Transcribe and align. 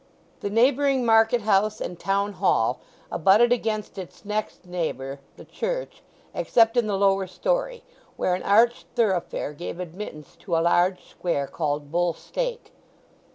The 0.39 0.49
neighbouring 0.49 1.05
Market 1.05 1.41
House 1.41 1.79
and 1.79 1.99
Town 1.99 2.33
Hall 2.33 2.79
abutted 3.11 3.53
against 3.53 3.99
its 3.99 4.25
next 4.25 4.65
neighbour 4.65 5.19
the 5.37 5.45
Church 5.45 6.01
except 6.33 6.75
in 6.75 6.87
the 6.87 6.97
lower 6.97 7.27
storey, 7.27 7.83
where 8.17 8.33
an 8.33 8.41
arched 8.41 8.87
thoroughfare 8.95 9.53
gave 9.53 9.79
admittance 9.79 10.35
to 10.37 10.57
a 10.57 10.57
large 10.57 11.07
square 11.07 11.45
called 11.45 11.91
Bull 11.91 12.13
Stake. 12.13 12.73